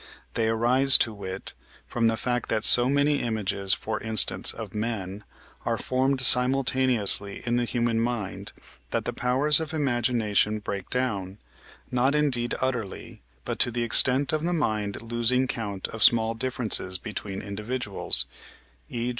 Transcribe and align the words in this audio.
They 0.33 0.47
arise, 0.47 0.97
to 0.97 1.13
wit, 1.13 1.53
from 1.85 2.07
the 2.07 2.17
fact 2.17 2.49
that 2.49 2.63
so 2.65 2.89
many 2.89 3.19
images, 3.21 3.75
for 3.75 3.99
instance, 4.01 4.51
of 4.51 4.73
men, 4.73 5.23
are 5.63 5.77
formed 5.77 6.21
simultaneously 6.21 7.43
in 7.45 7.57
the 7.57 7.65
human 7.65 7.99
mind, 7.99 8.51
that 8.89 9.05
the 9.05 9.13
powers 9.13 9.59
of 9.59 9.75
imagination 9.75 10.57
break 10.57 10.89
down, 10.89 11.37
not 11.91 12.15
indeed 12.15 12.55
utterly, 12.59 13.21
but 13.45 13.59
to 13.59 13.69
the 13.69 13.83
extent 13.83 14.33
of 14.33 14.41
the 14.43 14.53
mind 14.53 14.99
losing 15.03 15.45
count 15.45 15.87
of 15.89 16.01
small 16.01 16.33
differences 16.33 16.97
between 16.97 17.43
individuals 17.43 18.25
(e. 18.89 19.09